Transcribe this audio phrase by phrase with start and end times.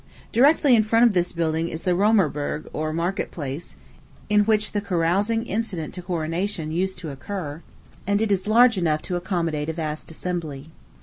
[0.31, 3.75] Directly in front of this building is the Römerberg, or Market place,
[4.29, 7.61] in which the carousing incident to coronation used to occur;
[8.07, 10.71] and it is large enough to accommodate a vast assembly.